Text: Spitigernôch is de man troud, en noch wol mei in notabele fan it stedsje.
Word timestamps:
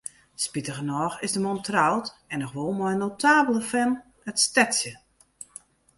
Spitigernôch 0.43 1.21
is 1.21 1.31
de 1.31 1.39
man 1.39 1.61
troud, 1.67 2.05
en 2.33 2.39
noch 2.43 2.55
wol 2.57 2.73
mei 2.77 2.93
in 2.95 3.01
notabele 3.03 3.63
fan 3.71 3.91
it 4.29 4.37
stedsje. 4.45 4.91